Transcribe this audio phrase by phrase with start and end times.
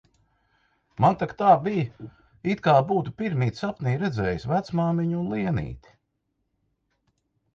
[1.03, 1.83] Man tak tā bij,
[2.53, 5.93] it kā būtu pirmīt sapnī redzējis vecmāmiņu un Lienīti